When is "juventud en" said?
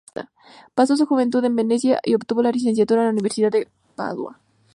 1.05-1.55